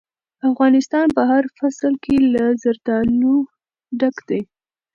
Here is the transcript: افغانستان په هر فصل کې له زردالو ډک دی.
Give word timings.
افغانستان 0.49 1.07
په 1.17 1.21
هر 1.31 1.43
فصل 1.57 1.93
کې 2.03 2.15
له 2.33 2.45
زردالو 2.63 3.35
ډک 3.99 4.15
دی. 4.29 4.41